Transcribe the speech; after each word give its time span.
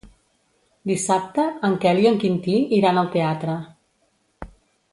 Dissabte 0.91 1.45
en 1.69 1.75
Quel 1.83 2.01
i 2.05 2.07
en 2.13 2.17
Quintí 2.25 2.57
iran 2.79 2.99
al 3.03 3.13
teatre. 3.19 3.59